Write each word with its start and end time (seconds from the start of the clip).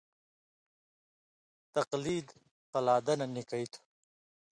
تقلید 1.73 2.27
قلادہ 2.71 3.13
نہ 3.19 3.25
نِکئ 3.33 3.65
تُھو 3.71 3.81